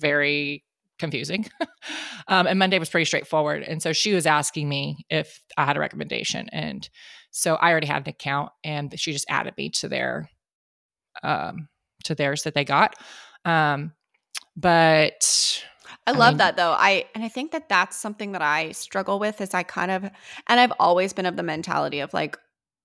[0.00, 0.64] very
[0.98, 1.46] confusing.
[2.28, 3.62] um, and Monday was pretty straightforward.
[3.62, 6.48] And so she was asking me if I had a recommendation.
[6.50, 6.88] And
[7.30, 10.30] so I already had an account and she just added me to their
[11.22, 11.68] um,
[12.04, 12.94] to theirs that they got.
[13.44, 13.92] Um,
[14.56, 15.62] but
[16.06, 16.72] I, I love mean, that though.
[16.72, 20.04] I and I think that that's something that I struggle with is I kind of
[20.04, 22.38] and I've always been of the mentality of like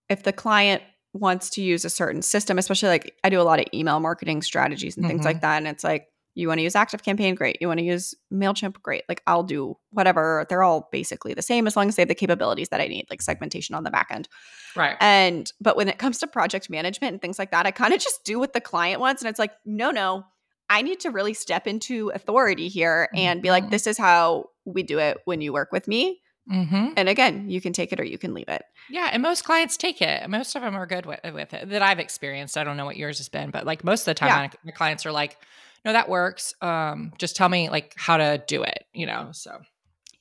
[0.09, 3.59] if the client wants to use a certain system, especially like I do a lot
[3.59, 5.09] of email marketing strategies and mm-hmm.
[5.09, 5.41] things like mm-hmm.
[5.41, 8.13] that and it's like you want to use active campaign great you want to use
[8.31, 12.03] mailchimp great like i'll do whatever they're all basically the same as long as they
[12.03, 14.29] have the capabilities that i need like segmentation on the back end
[14.75, 17.93] right and but when it comes to project management and things like that i kind
[17.93, 20.23] of just do what the client wants and it's like no no
[20.69, 23.43] i need to really step into authority here and mm-hmm.
[23.43, 23.71] be like mm-hmm.
[23.71, 26.21] this is how we do it when you work with me
[26.51, 26.93] Mm-hmm.
[26.95, 28.63] And again, you can take it or you can leave it.
[28.89, 30.29] Yeah, and most clients take it.
[30.29, 32.57] Most of them are good with, with it that I've experienced.
[32.57, 34.59] I don't know what yours has been, but like most of the time, yeah.
[34.63, 35.37] my clients are like,
[35.85, 36.53] no, that works.
[36.61, 39.29] Um, just tell me like how to do it, you know?
[39.31, 39.59] So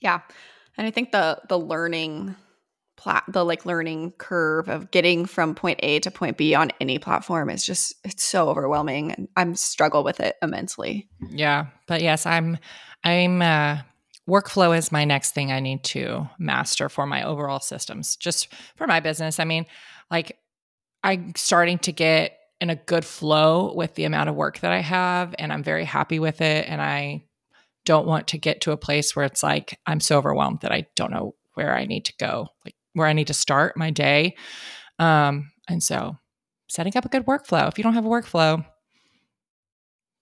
[0.00, 0.20] yeah.
[0.76, 2.34] And I think the, the learning
[2.96, 6.98] plat, the like learning curve of getting from point A to point B on any
[6.98, 9.12] platform is just, it's so overwhelming.
[9.12, 11.08] And I'm struggle with it immensely.
[11.28, 11.66] Yeah.
[11.86, 12.58] But yes, I'm,
[13.04, 13.78] I'm, uh,
[14.28, 18.86] workflow is my next thing I need to master for my overall systems, just for
[18.86, 19.38] my business.
[19.38, 19.66] I mean,
[20.10, 20.38] like
[21.04, 24.80] I'm starting to get in a good flow with the amount of work that I
[24.80, 27.24] have and I'm very happy with it and I
[27.84, 30.86] don't want to get to a place where it's like I'm so overwhelmed that I
[30.96, 34.36] don't know where I need to go, like where I need to start my day.
[34.98, 36.16] Um and so
[36.68, 37.68] setting up a good workflow.
[37.68, 38.64] If you don't have a workflow,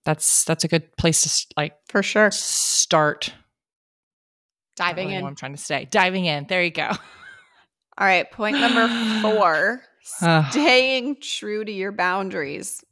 [0.04, 3.32] that's that's a good place to like for sure start
[4.76, 5.24] diving in.
[5.24, 6.46] I'm trying to say diving in.
[6.48, 6.90] There you go.
[7.96, 8.88] All right, point number
[9.22, 12.84] 4 staying true to your boundaries.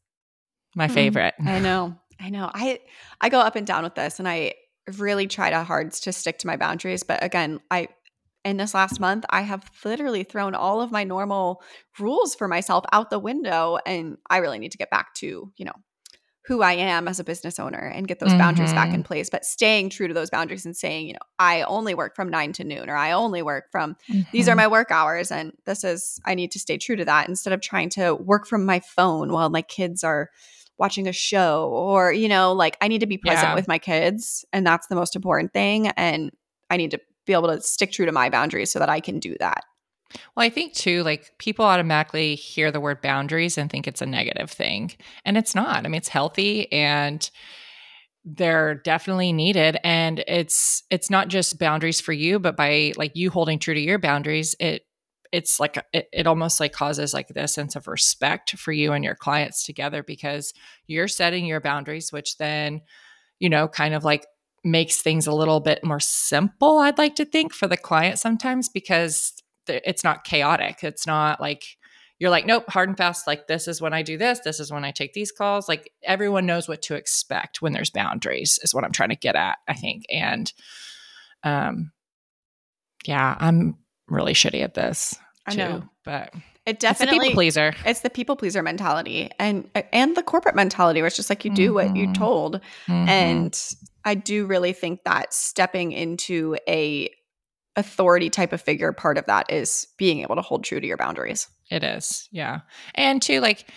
[0.74, 1.34] My favorite.
[1.44, 1.96] I know.
[2.18, 2.50] I know.
[2.52, 2.80] I
[3.20, 4.54] I go up and down with this and I
[4.96, 7.88] really try to hard to stick to my boundaries, but again, I
[8.44, 11.62] in this last month, I have literally thrown all of my normal
[11.98, 15.64] rules for myself out the window and I really need to get back to, you
[15.64, 15.74] know,
[16.44, 18.38] who I am as a business owner and get those mm-hmm.
[18.38, 19.02] boundaries back in mm-hmm.
[19.02, 22.30] place, but staying true to those boundaries and saying, you know, I only work from
[22.30, 24.22] nine to noon or I only work from mm-hmm.
[24.32, 24.58] these are mm-hmm.
[24.58, 25.30] my work hours.
[25.30, 28.46] And this is, I need to stay true to that instead of trying to work
[28.46, 30.30] from my phone while my kids are
[30.78, 33.54] watching a show or, you know, like I need to be present yeah.
[33.54, 34.44] with my kids.
[34.52, 35.88] And that's the most important thing.
[35.88, 36.32] And
[36.70, 39.20] I need to be able to stick true to my boundaries so that I can
[39.20, 39.62] do that.
[40.36, 44.06] Well, I think too, like people automatically hear the word boundaries and think it's a
[44.06, 44.92] negative thing.
[45.24, 45.84] And it's not.
[45.84, 47.28] I mean, it's healthy and
[48.24, 53.30] they're definitely needed and it's it's not just boundaries for you but by like you
[53.30, 54.82] holding true to your boundaries it
[55.32, 59.04] it's like it, it almost like causes like this sense of respect for you and
[59.04, 60.54] your clients together because
[60.86, 62.80] you're setting your boundaries which then
[63.40, 64.26] you know kind of like
[64.64, 68.68] makes things a little bit more simple i'd like to think for the client sometimes
[68.68, 71.76] because it's not chaotic it's not like
[72.22, 73.26] you're like, nope, hard and fast.
[73.26, 74.38] Like, this is when I do this.
[74.44, 75.68] This is when I take these calls.
[75.68, 79.34] Like, everyone knows what to expect when there's boundaries, is what I'm trying to get
[79.34, 80.04] at, I think.
[80.08, 80.52] And,
[81.42, 81.90] um,
[83.04, 85.16] yeah, I'm really shitty at this.
[85.50, 86.32] Too, I know, but
[86.64, 87.74] it definitely it's people pleaser.
[87.84, 91.52] It's the people pleaser mentality, and and the corporate mentality, where it's just like you
[91.52, 91.74] do mm-hmm.
[91.74, 92.12] what you're mm-hmm.
[92.12, 92.60] told.
[92.86, 93.08] Mm-hmm.
[93.08, 97.10] And I do really think that stepping into a
[97.76, 100.96] authority type of figure, part of that is being able to hold true to your
[100.96, 101.48] boundaries.
[101.70, 102.28] It is.
[102.30, 102.60] Yeah.
[102.94, 103.68] And two, like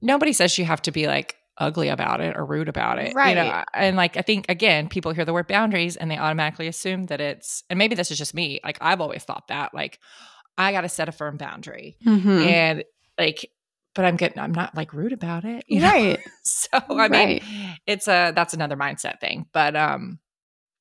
[0.00, 3.14] nobody says you have to be like ugly about it or rude about it.
[3.14, 3.36] Right.
[3.36, 6.66] You know, and like I think again, people hear the word boundaries and they automatically
[6.66, 8.60] assume that it's and maybe this is just me.
[8.64, 9.74] Like I've always thought that.
[9.74, 9.98] Like
[10.56, 11.96] I gotta set a firm boundary.
[12.06, 12.30] Mm-hmm.
[12.30, 12.84] And
[13.18, 13.50] like
[13.94, 15.64] but I'm getting I'm not like rude about it.
[15.68, 15.88] You know?
[15.88, 16.20] Right.
[16.42, 17.42] so I mean
[17.86, 19.46] it's a that's another mindset thing.
[19.52, 20.18] But um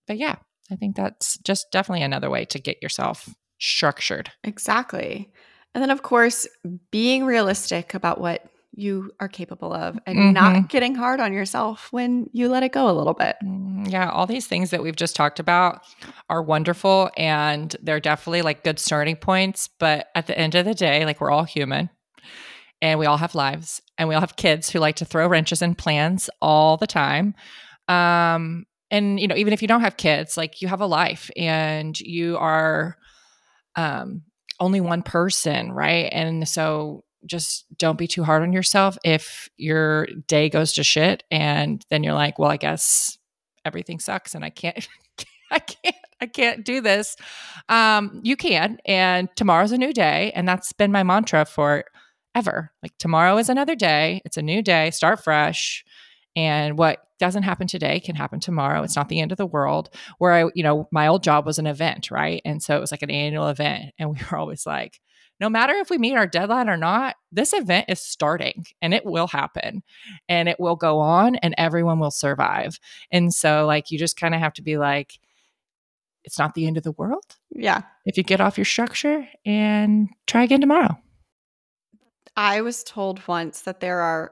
[0.08, 0.38] but yeah,
[0.72, 3.30] I think that's just definitely another way to get yourself
[3.60, 4.32] structured.
[4.44, 5.32] Exactly.
[5.74, 6.48] And then, of course,
[6.92, 10.34] being realistic about what you are capable of and mm-hmm.
[10.34, 13.36] not getting hard on yourself when you let it go a little bit.
[13.44, 15.82] Mm, yeah, all these things that we've just talked about
[16.30, 19.70] are wonderful and they're definitely like good starting points.
[19.80, 21.90] But at the end of the day, like we're all human
[22.82, 25.62] and we all have lives and we all have kids who like to throw wrenches
[25.62, 27.36] in plans all the time.
[27.90, 31.32] Um, and you know, even if you don't have kids, like you have a life
[31.36, 32.98] and you are
[33.76, 34.24] um
[34.60, 36.10] only one person, right?
[36.12, 41.24] And so just don't be too hard on yourself if your day goes to shit
[41.32, 43.18] and then you're like, well, I guess
[43.66, 44.88] everything sucks and I can't
[45.52, 47.16] I can't I can't do this.
[47.70, 51.86] Um you can and tomorrow's a new day and that's been my mantra for
[52.36, 52.72] ever.
[52.84, 54.22] Like tomorrow is another day.
[54.26, 54.92] It's a new day.
[54.92, 55.84] Start fresh.
[56.36, 58.82] And what doesn't happen today can happen tomorrow.
[58.82, 59.92] It's not the end of the world.
[60.18, 62.42] Where I, you know, my old job was an event, right?
[62.44, 63.94] And so it was like an annual event.
[64.00, 65.00] And we were always like,
[65.40, 69.06] no matter if we meet our deadline or not, this event is starting and it
[69.06, 69.84] will happen
[70.28, 72.80] and it will go on and everyone will survive.
[73.12, 75.20] And so, like, you just kind of have to be like,
[76.24, 77.38] it's not the end of the world.
[77.52, 77.84] Yeah.
[78.04, 80.98] If you get off your structure and try again tomorrow.
[82.36, 84.32] I was told once that there are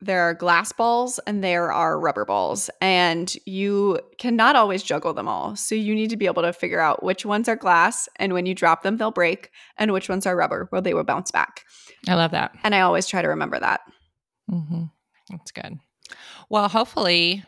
[0.00, 5.26] there are glass balls and there are rubber balls and you cannot always juggle them
[5.26, 5.56] all.
[5.56, 8.46] So you need to be able to figure out which ones are glass and when
[8.46, 11.64] you drop them they'll break and which ones are rubber where they will bounce back.
[12.08, 12.56] I love that.
[12.62, 13.80] And i always try to remember that.
[14.50, 14.84] Mm-hmm.
[15.30, 15.78] that's good.
[16.48, 17.44] Well hopefully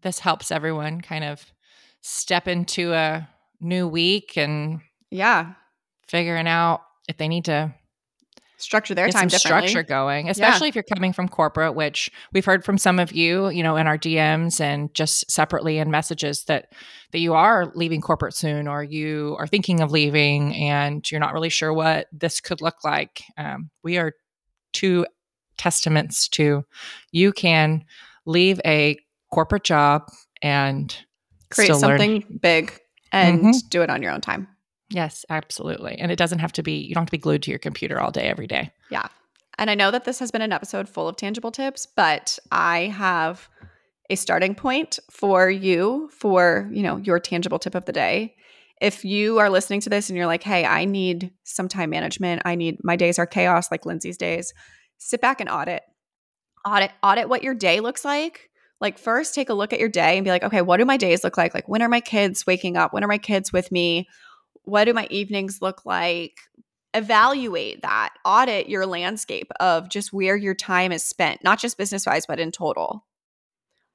[0.00, 1.44] this helps everyone kind of
[2.00, 3.28] step into a
[3.60, 5.52] new week and yeah.
[6.08, 7.74] figuring out if they need to
[8.58, 10.68] structure their time some structure going especially yeah.
[10.70, 13.86] if you're coming from corporate which we've heard from some of you you know in
[13.86, 16.72] our dms and just separately in messages that
[17.12, 21.34] that you are leaving corporate soon or you are thinking of leaving and you're not
[21.34, 24.12] really sure what this could look like um, we are
[24.72, 25.04] two
[25.58, 26.64] testaments to
[27.12, 27.84] you can
[28.24, 28.98] leave a
[29.32, 30.02] corporate job
[30.42, 30.96] and
[31.50, 32.38] create something learn.
[32.40, 32.78] big
[33.12, 33.68] and mm-hmm.
[33.68, 34.48] do it on your own time
[34.88, 35.96] Yes, absolutely.
[35.98, 38.00] And it doesn't have to be, you don't have to be glued to your computer
[38.00, 38.70] all day, every day.
[38.90, 39.08] Yeah.
[39.58, 42.92] And I know that this has been an episode full of tangible tips, but I
[42.96, 43.48] have
[44.10, 48.36] a starting point for you for, you know, your tangible tip of the day.
[48.80, 52.42] If you are listening to this and you're like, hey, I need some time management,
[52.44, 54.52] I need my days are chaos like Lindsay's days,
[54.98, 55.82] sit back and audit.
[56.64, 58.50] Audit, audit what your day looks like.
[58.80, 60.98] Like, first, take a look at your day and be like, okay, what do my
[60.98, 61.54] days look like?
[61.54, 62.92] Like, when are my kids waking up?
[62.92, 64.06] When are my kids with me?
[64.66, 66.38] What do my evenings look like?
[66.92, 72.06] Evaluate that, audit your landscape of just where your time is spent, not just business
[72.06, 73.06] wise, but in total.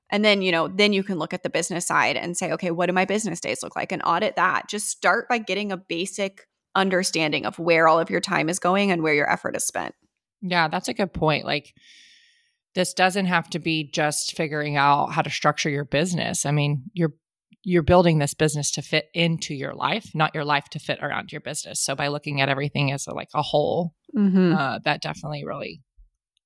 [0.10, 2.71] And then, you know, then you can look at the business side and say, okay,
[2.71, 3.91] what do my business days look like?
[3.91, 4.67] And audit that.
[4.67, 8.91] Just start by getting a basic understanding of where all of your time is going
[8.91, 9.95] and where your effort is spent.
[10.41, 11.45] Yeah, that's a good point.
[11.45, 11.73] Like,
[12.75, 16.45] this doesn't have to be just figuring out how to structure your business.
[16.45, 17.13] I mean, your
[17.63, 21.32] you're building this business to fit into your life, not your life to fit around
[21.32, 21.80] your business.
[21.80, 24.54] So by looking at everything as a, like a whole, mm-hmm.
[24.54, 25.82] uh, that definitely really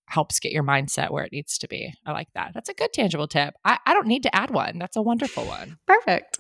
[0.07, 1.93] helps get your mindset where it needs to be.
[2.05, 2.51] I like that.
[2.53, 3.55] That's a good tangible tip.
[3.63, 4.77] I, I don't need to add one.
[4.77, 5.77] That's a wonderful one.
[5.87, 6.39] Perfect.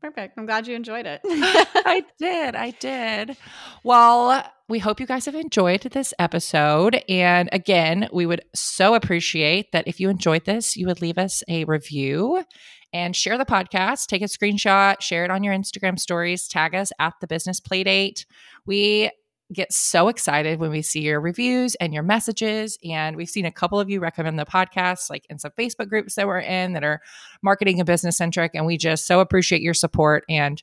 [0.00, 0.38] Perfect.
[0.38, 1.20] I'm glad you enjoyed it.
[1.24, 2.54] I did.
[2.54, 3.36] I did.
[3.82, 7.02] Well, we hope you guys have enjoyed this episode.
[7.08, 11.42] And again, we would so appreciate that if you enjoyed this, you would leave us
[11.48, 12.44] a review
[12.92, 14.06] and share the podcast.
[14.06, 18.24] Take a screenshot, share it on your Instagram stories, tag us at the business playdate.
[18.66, 19.10] We
[19.52, 22.78] get so excited when we see your reviews and your messages.
[22.84, 26.16] And we've seen a couple of you recommend the podcast, like in some Facebook groups
[26.16, 27.00] that we're in that are
[27.42, 28.52] marketing and business centric.
[28.54, 30.62] And we just so appreciate your support and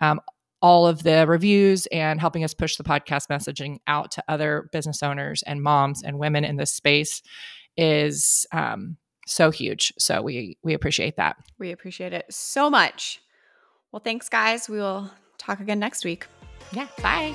[0.00, 0.20] um,
[0.60, 5.02] all of the reviews and helping us push the podcast messaging out to other business
[5.02, 7.22] owners and moms and women in this space
[7.76, 8.96] is um,
[9.26, 9.92] so huge.
[9.98, 11.36] So we we appreciate that.
[11.58, 13.20] We appreciate it so much.
[13.92, 14.68] Well, thanks, guys.
[14.68, 16.26] We will talk again next week.
[16.72, 16.88] Yeah.
[17.02, 17.34] Bye.